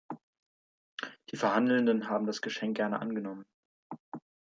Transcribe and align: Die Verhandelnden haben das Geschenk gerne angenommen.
Die 1.29 1.35
Verhandelnden 1.37 2.09
haben 2.09 2.25
das 2.25 2.41
Geschenk 2.41 2.75
gerne 2.77 2.99
angenommen. 3.01 3.45